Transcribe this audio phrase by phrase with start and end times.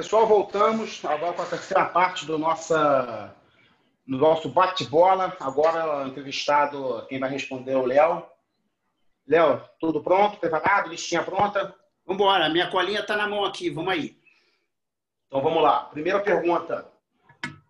[0.00, 3.36] Pessoal, voltamos agora para a terceira parte do, nossa,
[4.06, 5.36] do nosso bate-bola.
[5.38, 8.24] Agora, entrevistado, quem vai responder é o Léo.
[9.28, 10.38] Léo, tudo pronto?
[10.38, 10.88] Preparado?
[10.88, 11.76] Listinha pronta?
[12.06, 14.18] Vamos embora, minha colinha está na mão aqui, vamos aí.
[15.26, 15.80] Então vamos lá.
[15.84, 16.90] Primeira pergunta: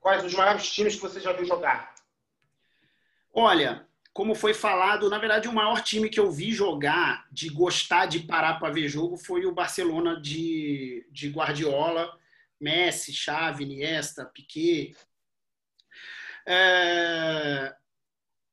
[0.01, 1.97] Quais os maiores times que você já viu jogar?
[3.35, 8.07] Olha, como foi falado, na verdade, o maior time que eu vi jogar, de gostar
[8.07, 12.13] de parar para ver jogo, foi o Barcelona de, de Guardiola,
[12.61, 14.97] Messi, Xavi, Iniesta, Piquet.
[16.47, 17.73] É,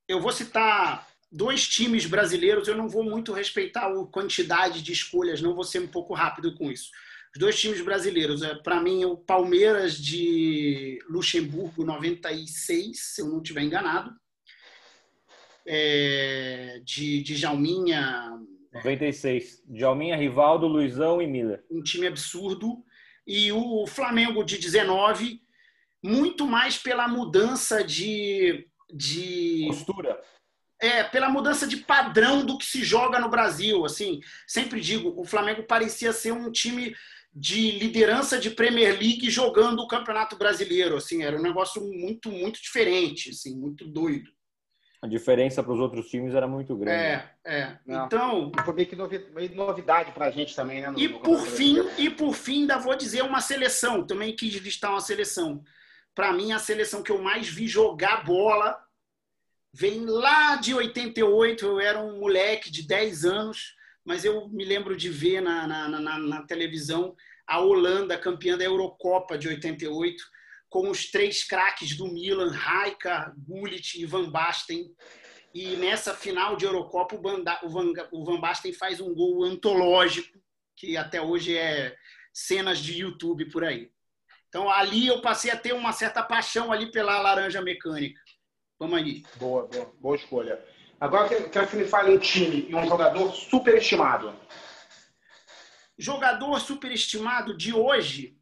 [0.07, 5.41] eu vou citar dois times brasileiros, eu não vou muito respeitar a quantidade de escolhas,
[5.41, 6.91] não vou ser um pouco rápido com isso.
[7.33, 13.41] Os dois times brasileiros, é, para mim, o Palmeiras de Luxemburgo, 96, se eu não
[13.41, 14.15] estiver enganado,
[15.67, 18.39] é, de, de Jalminha.
[18.73, 19.63] 96.
[19.73, 21.63] Jalminha, Rivaldo, Luizão e Miller.
[21.69, 22.83] Um time absurdo.
[23.25, 25.41] E o Flamengo de 19,
[26.01, 28.65] muito mais pela mudança de.
[28.91, 30.21] de Postura.
[30.79, 33.83] É, pela mudança de padrão do que se joga no Brasil.
[33.83, 36.95] Assim, sempre digo, o Flamengo parecia ser um time
[37.33, 40.95] de liderança de Premier League jogando o Campeonato Brasileiro.
[40.95, 44.31] Assim, era um negócio muito, muito diferente, assim, muito doido.
[44.99, 46.97] A diferença para os outros times era muito grande.
[46.97, 47.79] É, é.
[47.85, 48.05] Não.
[48.05, 48.51] Então.
[48.65, 50.89] Foi meio que novidade para a gente também, né?
[50.89, 54.05] No, e, por fim, e por fim, ainda vou dizer uma seleção.
[54.05, 55.63] Também quis listar uma seleção.
[56.15, 58.75] Para mim, a seleção que eu mais vi jogar bola
[59.71, 61.63] vem lá de 88.
[61.63, 65.87] Eu era um moleque de 10 anos, mas eu me lembro de ver na, na,
[65.87, 70.23] na, na televisão a Holanda, campeã da Eurocopa de 88
[70.69, 74.85] com os três craques do Milan, Raika, Gullit e Van Basten.
[75.53, 80.37] E nessa final de Eurocopa, o Van, o Van Basten faz um gol antológico,
[80.75, 81.95] que até hoje é
[82.33, 83.89] cenas de YouTube por aí.
[84.49, 88.21] Então ali eu passei a ter uma certa paixão ali pela laranja mecânica.
[88.79, 89.23] Vamos aí.
[89.37, 90.63] Boa, boa, boa escolha.
[90.99, 94.33] Agora quero que me fale um time e um jogador superestimado.
[95.97, 98.36] Jogador superestimado de hoje,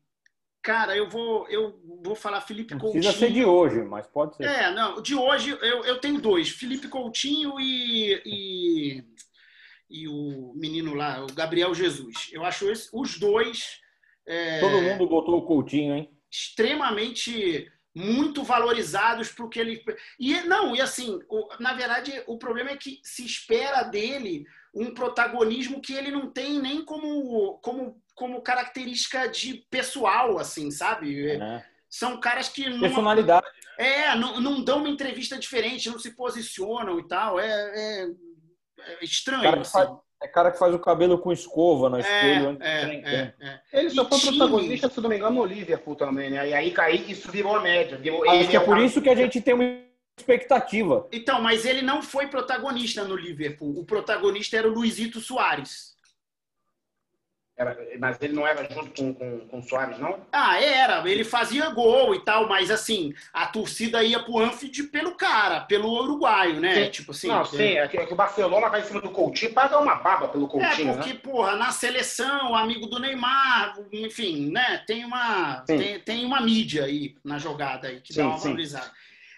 [0.66, 3.03] Cara, eu vou, eu vou falar Felipe não Coutinho.
[3.03, 4.46] Precisa ser de hoje, mas pode ser.
[4.46, 9.03] É, não, de hoje eu, eu tenho dois: Felipe Coutinho e, e,
[9.88, 12.31] e o menino lá, o Gabriel Jesus.
[12.31, 13.80] Eu acho esse, os dois.
[14.26, 16.09] É, Todo mundo botou o Coutinho, hein?
[16.31, 19.84] Extremamente muito valorizados para o que ele.
[20.20, 24.96] E não, e assim, o, na verdade, o problema é que se espera dele um
[24.96, 31.31] protagonismo que ele não tem nem como, como como característica de pessoal, assim, sabe?
[31.31, 31.64] É.
[31.90, 32.70] São caras que.
[32.70, 33.46] Não, Personalidade.
[33.78, 33.88] Né?
[33.88, 37.40] É, não, não dão uma entrevista diferente, não se posicionam e tal.
[37.40, 38.08] É, é,
[38.80, 39.44] é estranho.
[39.44, 39.72] Cara assim.
[39.72, 39.90] faz,
[40.24, 42.58] é cara que faz o cabelo com escova no é, espelho.
[42.62, 44.38] É, é, é, Ele só foi time...
[44.38, 46.50] protagonista, se não me engano, no Liverpool também, né?
[46.50, 47.97] E aí cair, isso virou a média.
[47.97, 49.64] Virou, Acho que é por isso que a gente tem uma
[50.18, 51.08] expectativa.
[51.12, 53.78] Então, mas ele não foi protagonista no Liverpool.
[53.78, 55.94] O protagonista era o Luizito Soares.
[57.57, 60.19] Era, mas ele não era junto com, com, com o Soares, não?
[60.29, 61.09] Ah, era.
[61.09, 65.89] Ele fazia gol e tal, mas assim, a torcida ia pro Anfield pelo cara, pelo
[65.89, 66.83] uruguaio, né?
[66.83, 66.91] Sim.
[66.91, 67.27] Tipo assim.
[67.29, 69.95] Não, sim, é que, é que, o Barcelona vai em cima do Coutinho paga uma
[69.95, 70.91] baba pelo Coutinho.
[70.91, 71.19] É, porque, né?
[71.23, 74.83] porra, na seleção, amigo do Neymar, enfim, né?
[74.85, 78.91] Tem uma, tem, tem, uma mídia aí na jogada aí que sim, dá uma valorizada.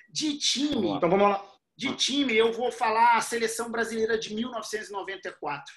[0.09, 0.89] De time.
[0.89, 1.43] Então vamos lá.
[1.77, 5.71] De time, eu vou falar a seleção brasileira de 1994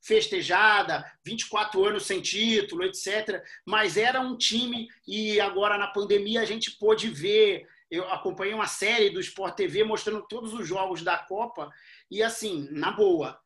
[0.00, 3.42] festejada, 24 anos sem título, etc.
[3.66, 7.66] Mas era um time, e agora na pandemia a gente pôde ver.
[7.90, 11.70] Eu acompanhei uma série do Sport TV mostrando todos os jogos da Copa,
[12.10, 13.40] e assim, na boa,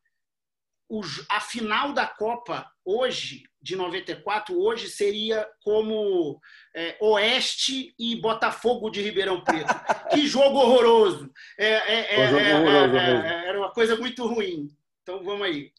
[1.29, 6.39] a final da Copa hoje, de 94, hoje seria como
[6.75, 9.73] é, Oeste e Botafogo de Ribeirão Preto.
[10.11, 11.31] que jogo horroroso!
[11.57, 14.67] É, é, é, é horroroso é, era uma coisa muito ruim.
[15.03, 15.71] Então vamos aí.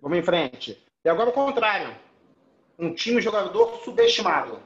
[0.00, 0.80] Vamos em frente.
[1.04, 1.96] E agora o contrário.
[2.78, 4.62] Um time jogador subestimado.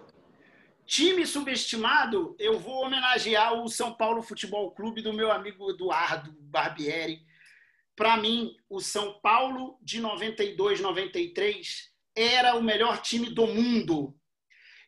[0.86, 7.22] Time subestimado, eu vou homenagear o São Paulo Futebol Clube do meu amigo Eduardo Barbieri.
[7.96, 14.14] Para mim, o São Paulo de 92, 93 era o melhor time do mundo.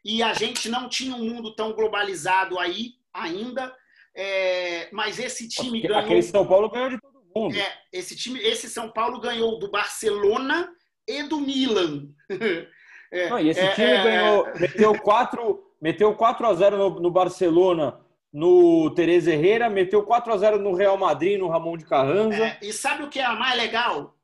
[0.05, 3.75] E a gente não tinha um mundo tão globalizado aí ainda.
[4.15, 5.99] É, mas esse time ganhou.
[5.99, 7.57] Aquele São Paulo ganhou de todo mundo.
[7.57, 10.69] É, esse time, esse São Paulo ganhou do Barcelona
[11.07, 12.09] e do Milan.
[13.09, 14.59] É, Não, e esse é, time é, ganhou, é.
[14.59, 18.01] meteu 4, meteu 4 a 0 no, no Barcelona,
[18.33, 22.59] no Tereza Herrera, meteu 4 a 0 no Real Madrid, no Ramon de Carranza.
[22.61, 24.19] e sabe o que é mais legal?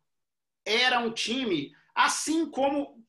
[0.67, 3.03] Era um time, assim como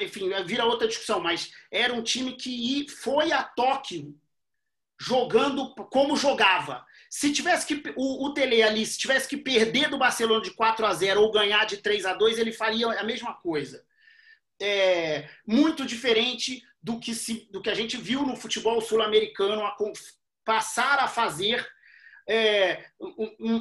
[0.00, 4.14] enfim, vira outra discussão, mas era um time que foi a Tóquio
[4.98, 6.84] jogando como jogava.
[7.10, 10.86] Se tivesse que o, o Tele ali, se tivesse que perder do Barcelona de 4
[10.86, 13.84] a 0 ou ganhar de 3 a 2, ele faria a mesma coisa.
[14.62, 19.60] É, muito diferente do que, se, do que a gente viu no futebol sul-americano
[20.44, 21.66] passar a fazer
[22.30, 22.84] é,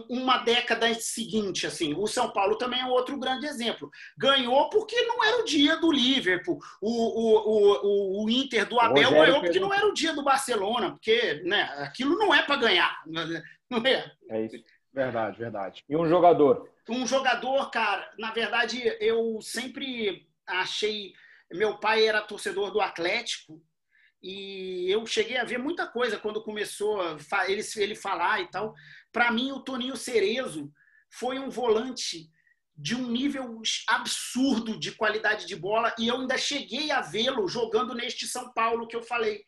[0.07, 1.65] uma década seguinte.
[1.65, 1.95] Assim.
[1.95, 3.89] O São Paulo também é outro grande exemplo.
[4.15, 6.59] Ganhou porque não era o dia do Liverpool.
[6.79, 10.91] O, o, o, o Inter do Abel ganhou porque não era o dia do Barcelona,
[10.91, 12.95] porque né, aquilo não é para ganhar.
[13.71, 14.11] Não é.
[14.31, 14.55] É isso.
[14.91, 15.83] Verdade, verdade.
[15.87, 16.67] E um jogador?
[16.89, 21.13] Um jogador, cara, na verdade, eu sempre achei.
[21.51, 23.61] Meu pai era torcedor do Atlético
[24.21, 26.99] e eu cheguei a ver muita coisa quando começou
[27.47, 28.73] ele, ele falar e tal.
[29.11, 30.71] Para mim, o Toninho Cerezo
[31.09, 32.29] foi um volante
[32.75, 37.93] de um nível absurdo de qualidade de bola e eu ainda cheguei a vê-lo jogando
[37.93, 39.43] neste São Paulo que eu falei.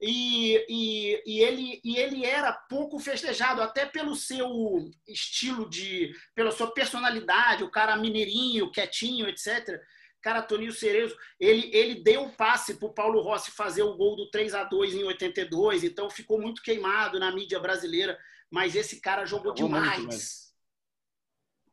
[0.00, 6.12] E, e, e, ele, e ele era pouco festejado, até pelo seu estilo de.
[6.34, 9.80] pela sua personalidade, o cara mineirinho, quietinho, etc.
[10.24, 14.16] Cara, Toninho Cerezo, ele, ele deu o passe para o Paulo Rossi fazer o gol
[14.16, 18.18] do 3 a 2 em 82, então ficou muito queimado na mídia brasileira,
[18.50, 20.50] mas esse cara jogou demais.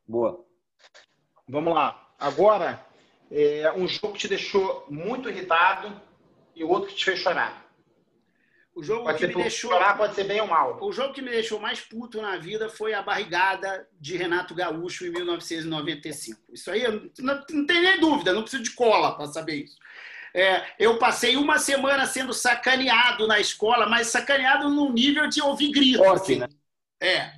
[0.06, 0.44] Boa.
[1.48, 2.14] Vamos lá.
[2.18, 2.86] Agora,
[3.30, 5.98] é, um jogo que te deixou muito irritado
[6.54, 7.61] e o outro que te fez chorar.
[8.74, 9.70] O jogo pode que me deixou.
[9.70, 10.78] Chorar, pode ser bem ou mal.
[10.80, 15.06] O jogo que me deixou mais puto na vida foi a barrigada de Renato Gaúcho
[15.06, 16.40] em 1995.
[16.52, 16.82] Isso aí
[17.18, 19.76] não, não tem nem dúvida, não preciso de cola para saber isso.
[20.34, 25.70] É, eu passei uma semana sendo sacaneado na escola, mas sacaneado no nível de ouvir
[25.70, 26.06] gritos.
[26.06, 26.36] Forte, assim.
[26.38, 26.48] né?
[27.02, 27.32] É.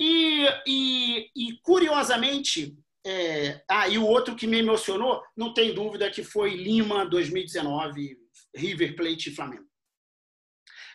[0.00, 3.60] E, e, e curiosamente, é...
[3.68, 8.16] ah, e o outro que me emocionou, não tem dúvida que foi Lima 2019,
[8.54, 9.66] River Plate e Flamengo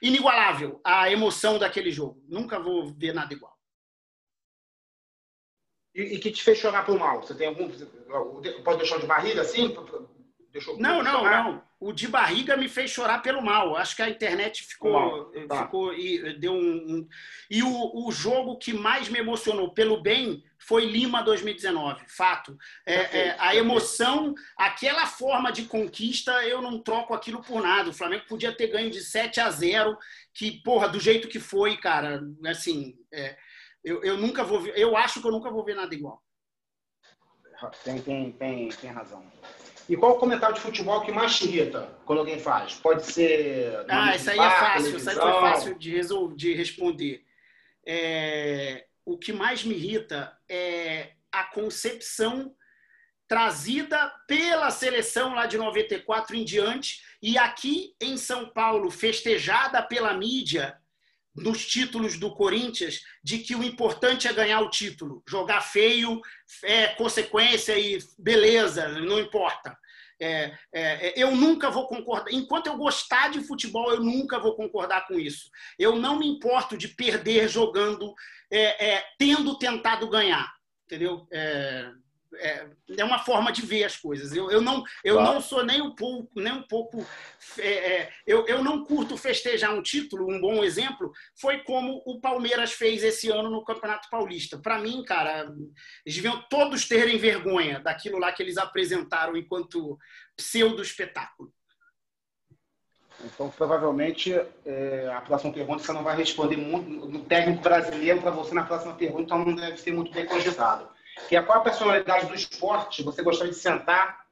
[0.01, 2.23] inigualável a emoção daquele jogo.
[2.27, 3.57] Nunca vou ver nada igual.
[5.93, 7.21] E, e que te fez chorar por mal?
[7.21, 7.69] Você tem algum.
[8.63, 9.75] Pode deixar de barriga assim?
[10.51, 11.43] Deixou não, não, chorar?
[11.43, 11.63] não.
[11.79, 13.75] O de barriga me fez chorar pelo mal.
[13.75, 15.31] Acho que a internet ficou.
[15.47, 15.63] Tá.
[15.63, 17.09] ficou e deu um, um...
[17.49, 22.57] E o, o jogo que mais me emocionou pelo bem foi Lima 2019, fato.
[22.85, 27.89] É, é, a emoção, aquela forma de conquista, eu não troco aquilo por nada.
[27.89, 29.97] O Flamengo podia ter ganho de 7 a 0,
[30.33, 33.35] que, porra, do jeito que foi, cara, assim, é,
[33.83, 36.21] eu, eu nunca vou ver, eu acho que eu nunca vou ver nada igual.
[37.83, 39.23] Tem, tem, tem, tem razão.
[39.89, 42.75] E qual o comentário de futebol que mais te irrita quando alguém faz?
[42.75, 43.83] Pode ser.
[43.89, 47.25] Ah, isso aí é fácil, isso aí foi fácil de, resolver, de responder.
[47.85, 52.53] É, o que mais me irrita é a concepção
[53.25, 60.13] trazida pela seleção lá de 94 em diante e aqui em São Paulo festejada pela
[60.13, 60.77] mídia
[61.33, 66.19] nos títulos do Corinthians de que o importante é ganhar o título, jogar feio
[66.63, 69.77] é consequência e beleza, não importa.
[70.21, 72.31] É, é, é, eu nunca vou concordar.
[72.31, 75.49] Enquanto eu gostar de futebol, eu nunca vou concordar com isso.
[75.79, 78.13] Eu não me importo de perder jogando,
[78.51, 80.47] é, é tendo tentado ganhar.
[80.85, 81.25] Entendeu?
[82.35, 82.65] É,
[82.97, 84.33] é, uma forma de ver as coisas.
[84.33, 85.33] Eu, eu, não, eu claro.
[85.33, 87.05] não sou nem um pouco, nem um pouco.
[87.57, 90.31] É, é, eu, eu não curto festejar um título.
[90.31, 94.57] Um bom exemplo foi como o Palmeiras fez esse ano no Campeonato Paulista.
[94.57, 95.41] Para mim, cara,
[96.05, 99.97] eles deviam todos terem vergonha daquilo lá que eles apresentaram enquanto
[100.35, 101.51] pseudo espetáculo.
[103.23, 104.33] Então, provavelmente,
[104.65, 108.63] é, a próxima pergunta você não vai responder muito no técnico brasileiro para você na
[108.63, 110.89] próxima pergunta, então não deve ser muito bem cogitado
[111.27, 114.25] que é qual a personalidade do esporte você gostaria de sentar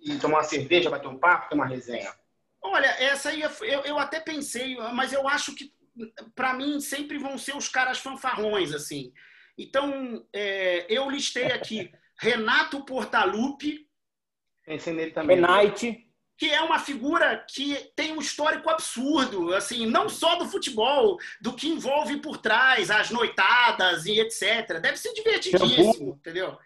[0.00, 2.12] e tomar uma cerveja, bater um papo, ter uma resenha?
[2.60, 5.72] Olha, essa aí eu, eu até pensei, mas eu acho que
[6.34, 9.12] para mim sempre vão ser os caras fanfarrões assim.
[9.58, 13.88] Então é, eu listei aqui Renato Portaluppi,
[14.64, 15.36] pensei nele também.
[15.36, 16.11] Renate
[16.42, 21.52] que é uma figura que tem um histórico absurdo, assim, não só do futebol, do
[21.52, 24.80] que envolve por trás, as noitadas e etc.
[24.80, 26.58] Deve ser divertidíssimo, entendeu?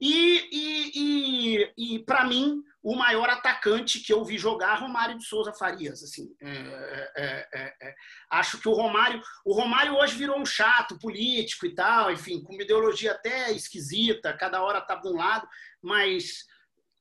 [0.00, 5.24] E, e, e, e para mim, o maior atacante que eu vi jogar, Romário de
[5.24, 6.00] Souza Farias.
[6.04, 7.94] Assim, é, é, é, é,
[8.30, 12.52] acho que o Romário, o Romário hoje virou um chato político e tal, enfim, com
[12.52, 15.48] uma ideologia até esquisita, cada hora tá de um lado,
[15.82, 16.46] mas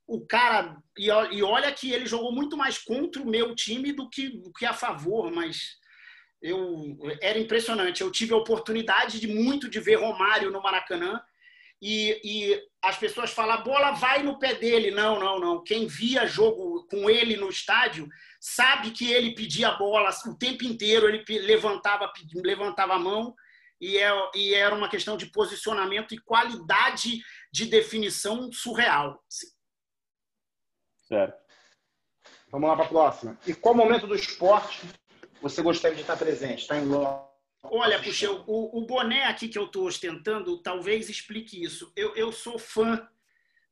[0.08, 0.78] o cara.
[0.98, 1.12] E,
[1.44, 4.74] olha que ele jogou muito mais contra o meu time do que, do que a
[4.74, 5.78] favor, mas
[6.42, 8.02] eu era impressionante.
[8.02, 11.22] Eu tive a oportunidade de muito de ver Romário no Maracanã
[11.82, 14.92] e, e as pessoas falam, a bola vai no pé dele.
[14.92, 15.64] Não, não, não.
[15.64, 18.08] Quem via jogo com ele no estádio
[18.40, 23.36] sabe que ele pedia a bola o tempo inteiro, ele levantava, levantava a mão
[23.80, 27.20] e, é, e era uma questão de posicionamento e qualidade
[27.52, 29.24] de definição surreal.
[31.08, 31.38] Certo.
[32.52, 33.38] Vamos lá para a próxima.
[33.48, 34.88] E qual momento do esporte
[35.42, 36.62] você gostaria de estar presente?
[36.62, 37.28] Está em loco?
[37.64, 41.92] Olha, puxa, o, o, boné aqui que eu estou ostentando talvez explique isso.
[41.96, 43.08] Eu, eu sou fã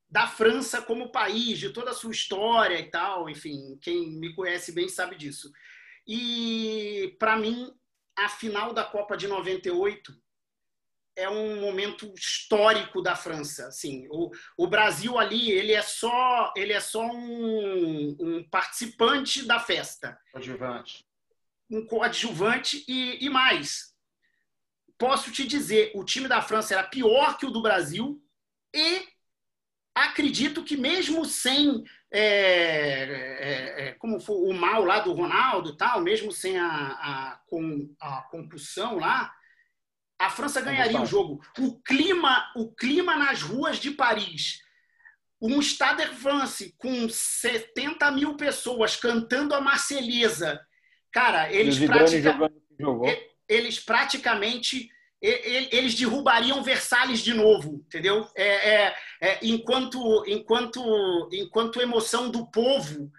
[0.09, 3.29] da França como país, de toda a sua história e tal.
[3.29, 5.51] Enfim, quem me conhece bem sabe disso.
[6.07, 7.71] E, para mim,
[8.17, 10.13] a final da Copa de 98
[11.15, 13.67] é um momento histórico da França.
[13.67, 19.59] Assim, o, o Brasil ali ele é só ele é só um, um participante da
[19.59, 20.17] festa.
[20.31, 21.05] Coadjuvante.
[21.69, 23.93] Um coadjuvante e, e mais.
[24.97, 28.21] Posso te dizer, o time da França era pior que o do Brasil
[28.73, 29.07] e
[29.93, 36.01] acredito que mesmo sem é, é, é, como foi o mal lá do Ronaldo tal,
[36.01, 39.33] mesmo sem a, a, com, a concussão lá,
[40.19, 41.41] a França ganharia o jogo.
[41.59, 44.61] O clima, o clima nas ruas de Paris,
[45.41, 50.59] um Stade de France com 70 mil pessoas cantando a Marselhesa,
[51.11, 52.37] cara, eles, pratica...
[53.47, 54.89] eles praticamente
[55.21, 58.29] eles derrubariam Versalhes de novo, entendeu?
[58.35, 63.11] É, é, é, enquanto, enquanto, enquanto emoção do povo,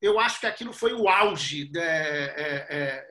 [0.00, 3.06] eu acho que aquilo foi o auge é,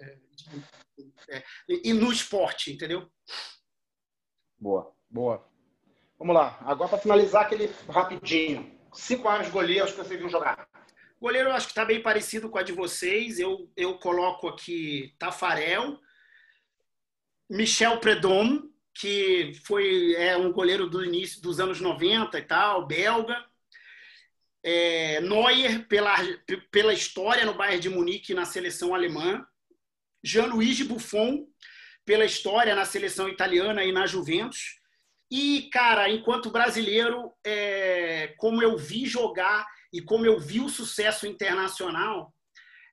[1.30, 3.10] é, e no esporte, entendeu?
[4.60, 5.48] Boa, boa.
[6.18, 6.60] Vamos lá.
[6.62, 8.80] Agora para finalizar aquele rapidinho.
[8.94, 10.68] Cinco anos goleiros que você viu jogar.
[11.20, 13.40] Goleiro, eu acho que está bem parecido com a de vocês.
[13.40, 16.00] Eu, eu coloco aqui Tafarel,
[17.50, 18.62] Michel Predom,
[18.94, 23.46] que foi é um goleiro do início dos anos 90 e tal, belga.
[24.64, 26.16] É, Neuer, pela,
[26.72, 29.46] pela história no Bayern de Munique na seleção alemã.
[30.24, 31.48] Jean-Louis Buffon,
[32.06, 34.80] pela história na seleção italiana e na Juventus.
[35.32, 41.26] E, cara, enquanto brasileiro, é, como eu vi jogar e como eu vi o sucesso
[41.26, 42.34] internacional,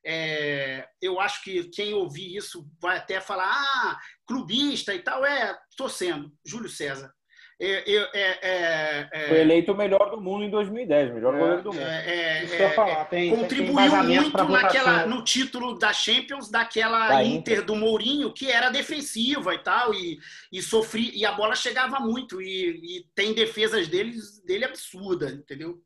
[0.04, 5.24] é, eu acho que quem ouvir isso vai até falar, ah, clubista e tal.
[5.24, 7.12] É, estou sendo, Júlio César.
[7.60, 11.72] É, é, é, Foi eleito o melhor do mundo em 2010, melhor é, goleiro do
[11.72, 11.82] mundo.
[11.82, 13.04] É, eu falar.
[13.06, 18.32] Tem, contribuiu tem muito naquela, no título da Champions daquela da Inter, Inter, do Mourinho,
[18.32, 20.20] que era defensiva e tal, e,
[20.52, 24.14] e sofria, e a bola chegava muito, e, e tem defesas dele,
[24.46, 25.80] dele absurda, entendeu?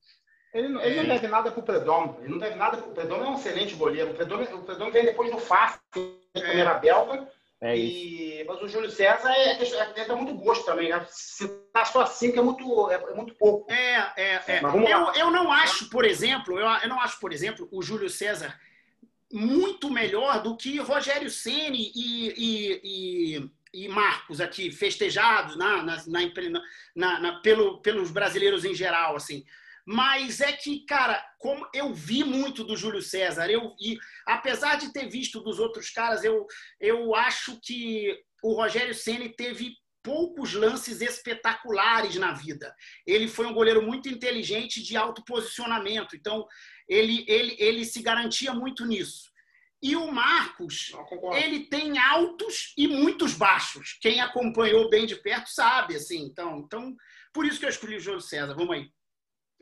[0.52, 2.18] Ele, não, ele não deve nada para o Predom.
[2.20, 3.24] Ele não deve nada para o Predom.
[3.24, 4.10] É um excelente goleiro.
[4.10, 5.80] O Predom, o Predom vem depois do Fácil,
[6.34, 7.26] primeira belga.
[7.62, 10.88] É e, mas o Júlio César é, é, é, muito gosto também.
[10.88, 11.06] Né?
[11.08, 13.70] Se tá só assim, que é muito, é, é muito pouco.
[13.72, 14.60] É, é, é.
[14.64, 18.58] Eu, eu não acho, por exemplo, eu, eu não acho, por exemplo, o Júlio César
[19.32, 26.02] muito melhor do que Rogério Ceni e, e, e, e, Marcos aqui, festejados na, na,
[26.96, 29.44] na, na, pelo, pelos brasileiros em geral, assim.
[29.84, 34.92] Mas é que, cara, como eu vi muito do Júlio César, eu e apesar de
[34.92, 36.46] ter visto dos outros caras, eu,
[36.80, 42.74] eu acho que o Rogério Ceni teve poucos lances espetaculares na vida.
[43.06, 46.46] Ele foi um goleiro muito inteligente de alto posicionamento, então
[46.88, 49.30] ele, ele, ele se garantia muito nisso.
[49.80, 50.92] E o Marcos,
[51.34, 53.98] ele tem altos e muitos baixos.
[54.00, 56.22] Quem acompanhou bem de perto sabe, assim.
[56.24, 56.94] Então, então
[57.32, 58.54] por isso que eu escolhi o Júlio César.
[58.54, 58.88] Vamos aí.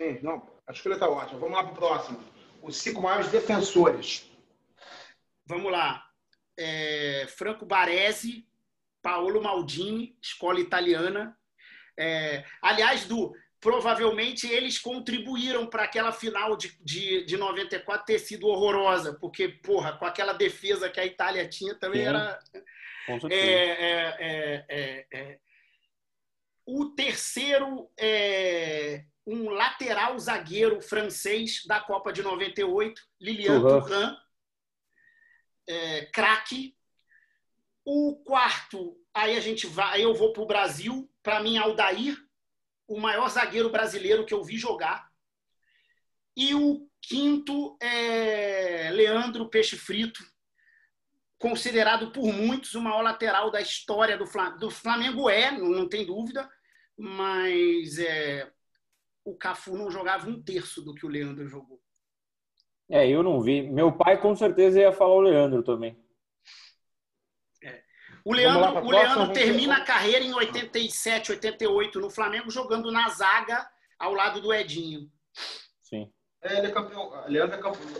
[0.00, 1.38] Sim, não, a escolha está ótima.
[1.38, 2.24] Vamos lá para o próximo.
[2.62, 4.26] Os cinco maiores defensores.
[5.44, 6.06] Vamos lá.
[6.58, 8.46] É, Franco Baresi,
[9.02, 11.36] Paolo Maldini, escola italiana.
[11.98, 18.46] É, aliás, do provavelmente eles contribuíram para aquela final de, de, de 94 ter sido
[18.46, 22.08] horrorosa, porque, porra, com aquela defesa que a Itália tinha também Sim.
[22.08, 22.38] era.
[23.28, 25.38] É, é, é, é, é,
[26.64, 34.16] o terceiro é um lateral zagueiro francês da Copa de 98, Lilian Thuram,
[35.68, 36.76] é, craque.
[37.84, 42.16] O quarto, aí a gente vai, aí eu vou para o Brasil, para mim Aldair,
[42.88, 45.08] o maior zagueiro brasileiro que eu vi jogar.
[46.36, 50.20] E o quinto é Leandro Peixe Frito,
[51.38, 54.58] considerado por muitos o maior lateral da história do Flamengo.
[54.58, 56.48] Do Flamengo é, não tem dúvida,
[56.96, 58.52] mas é,
[59.24, 61.80] o Cafu não jogava um terço do que o Leandro jogou.
[62.88, 63.62] É, eu não vi.
[63.62, 65.96] Meu pai com certeza ia falar o Leandro também.
[67.62, 67.82] É.
[68.24, 73.70] O Leandro, o Leandro termina a carreira em 87, 88 no Flamengo, jogando na zaga
[73.98, 75.08] ao lado do Edinho.
[75.82, 76.12] Sim.
[76.42, 77.12] É, ele é campeão.
[77.28, 77.92] Leandro é campeão,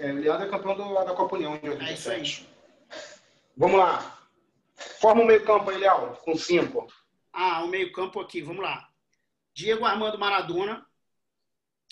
[0.00, 1.90] é, Leandro é campeão do, da Copa União de 87.
[1.90, 2.48] É isso aí.
[3.56, 4.18] Vamos lá.
[5.00, 6.86] Forma o meio-campo aí, Léo, com cinco.
[7.32, 8.86] Ah, o meio-campo aqui, vamos lá.
[9.56, 10.86] Diego Armando Maradona,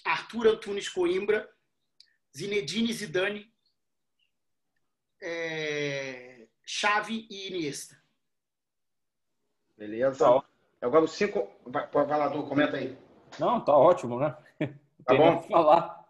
[0.04, 1.50] Arthur Antunes Coimbra,
[2.36, 3.50] Zinedine Zidane,
[5.22, 7.98] é, Xavi e Iniesta.
[9.78, 10.18] Beleza.
[10.26, 10.44] Tá.
[10.82, 11.50] Agora os cinco.
[11.64, 12.98] Vai, vai lá, Du, comenta aí.
[13.38, 14.36] Não, tá ótimo, né?
[15.06, 15.42] Tá bom?
[15.42, 16.02] falar.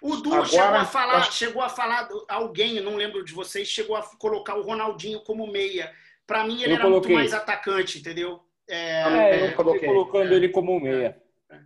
[0.00, 1.32] O Du Agora, chegou a falar, acho...
[1.32, 5.94] chegou a falar, alguém, não lembro de vocês, chegou a colocar o Ronaldinho como meia.
[6.26, 7.14] Para mim, ele eu era coloquei.
[7.14, 8.42] muito mais atacante, entendeu?
[8.70, 11.20] É, é eu coloquei colocando é, ele como meia.
[11.50, 11.60] É, é.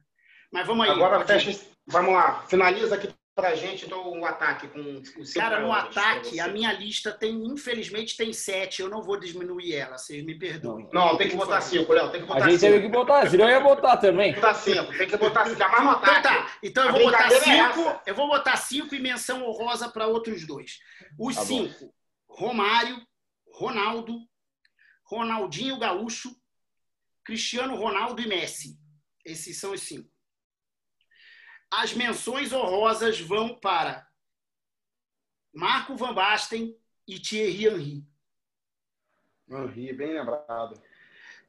[0.50, 0.92] Mas vamos aí.
[0.92, 2.42] Agora, fecha, vamos lá.
[2.48, 7.10] Finaliza aqui pra gente então um ataque com o Cara, no ataque, a minha lista
[7.10, 8.80] tem, infelizmente, tem sete.
[8.80, 10.88] Eu não vou diminuir ela, vocês me perdoem.
[10.92, 12.10] Não, tem que botar cinco, Léo.
[12.10, 12.72] Tem que botar a gente cinco.
[12.72, 14.32] teve que botar, senão eu ia botar também.
[14.32, 15.58] Tem que botar cinco, tem que botar cinco.
[15.58, 16.18] mais no ataque.
[16.18, 17.80] Então tá, então eu vou botar é cinco.
[17.90, 20.78] É eu vou botar cinco e menção honrosa para outros dois.
[21.18, 21.92] Os tá cinco: bom.
[22.28, 22.96] Romário,
[23.52, 24.18] Ronaldo,
[25.04, 26.30] Ronaldinho Gaúcho,
[27.24, 28.78] Cristiano Ronaldo e Messi.
[29.24, 30.10] Esses são os cinco.
[31.70, 34.06] As menções honrosas vão para
[35.52, 36.76] Marco Van Basten
[37.08, 38.04] e Thierry Henry.
[39.48, 40.80] Henry, bem lembrado.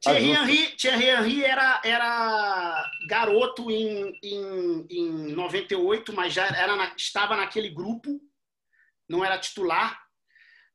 [0.00, 6.94] Thierry Henry, Thierry Henry era, era garoto em, em, em 98, mas já era na,
[6.96, 8.20] estava naquele grupo,
[9.08, 9.98] não era titular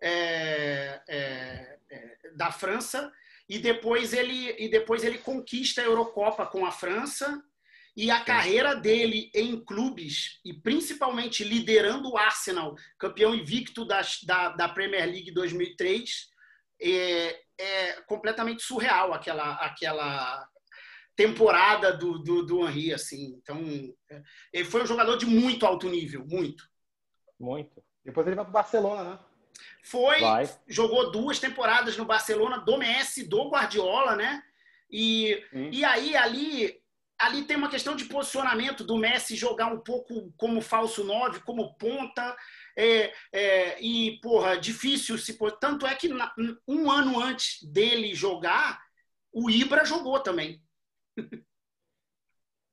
[0.02, 3.12] é, é, é, da França.
[3.52, 7.44] E depois, ele, e depois ele conquista a Eurocopa com a França
[7.98, 14.50] e a carreira dele em clubes, e principalmente liderando o Arsenal, campeão invicto da, da,
[14.52, 16.30] da Premier League 2003,
[16.82, 20.48] é, é completamente surreal aquela, aquela
[21.14, 22.94] temporada do, do, do Henry.
[22.94, 23.36] Assim.
[23.36, 23.60] Então,
[24.10, 24.22] é,
[24.54, 26.64] ele foi um jogador de muito alto nível, muito.
[27.38, 27.84] Muito.
[28.06, 29.20] Depois ele vai para o Barcelona, né?
[29.84, 30.50] Foi, vai.
[30.68, 34.44] jogou duas temporadas no Barcelona do Messi, do Guardiola, né?
[34.90, 36.82] E, e aí, ali,
[37.18, 41.74] ali tem uma questão de posicionamento do Messi jogar um pouco como falso 9, como
[41.76, 42.36] ponta.
[42.76, 45.38] É, é, e, porra, difícil se.
[45.60, 46.34] Tanto é que na,
[46.68, 48.82] um ano antes dele jogar,
[49.32, 50.62] o Ibra jogou também.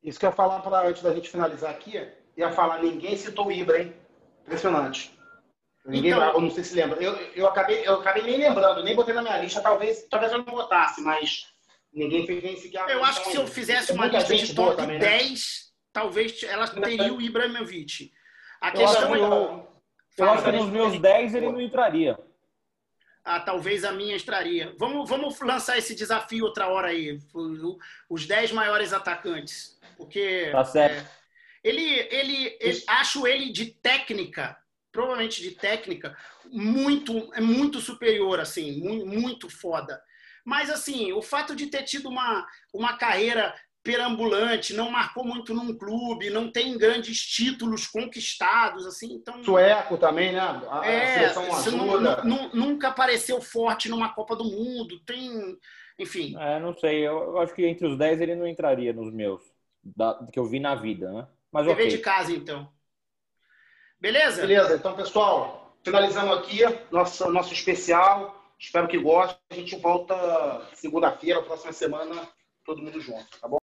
[0.02, 1.94] Isso que eu ia falar para antes da gente finalizar aqui,
[2.36, 3.94] ia falar, ninguém citou o Ibra, hein?
[4.42, 5.17] Impressionante.
[5.88, 7.02] Ninguém, então, eu não sei se lembra.
[7.02, 10.38] Eu, eu, acabei, eu acabei nem lembrando, nem botei na minha lista, talvez, talvez eu
[10.38, 11.48] não botasse, mas
[11.92, 12.88] Ninguém fez nem sequer.
[12.90, 15.36] Eu acho que se eu fizesse uma lista de top também, 10, né?
[15.92, 18.12] talvez ela teria o Ibrahimovic.
[18.60, 19.18] A questão é.
[19.18, 19.68] Eu,
[20.18, 22.18] eu acho que nos meus 10 ele não entraria.
[23.24, 24.74] Ah, talvez a minha entraria.
[24.78, 27.18] Vamos, vamos lançar esse desafio outra hora aí.
[28.08, 29.78] Os 10 maiores atacantes.
[29.96, 30.50] Porque.
[30.52, 31.04] Tá certo.
[31.04, 31.18] É,
[31.64, 34.56] ele, ele, ele, acho ele de técnica,
[34.92, 36.16] provavelmente de técnica,
[36.50, 40.00] muito, é muito superior, assim, muito, muito foda.
[40.44, 45.76] Mas, assim, o fato de ter tido uma, uma carreira perambulante, não marcou muito num
[45.76, 49.42] clube, não tem grandes títulos conquistados, assim, então...
[49.42, 50.40] Sueco também, né?
[50.40, 51.32] A é,
[52.52, 55.56] nunca apareceu forte numa Copa do Mundo, tem...
[55.98, 56.36] Enfim.
[56.38, 59.42] É, não sei, eu, eu acho que entre os 10 ele não entraria nos meus,
[59.82, 61.26] da, que eu vi na vida, né?
[61.50, 61.88] Mas TV okay.
[61.88, 62.70] de casa, então.
[64.00, 64.40] Beleza?
[64.42, 69.38] Beleza, então, pessoal, finalizando aqui nosso, nosso especial Espero que goste.
[69.50, 72.28] A gente volta segunda-feira, próxima semana,
[72.64, 73.58] todo mundo junto, tá bom?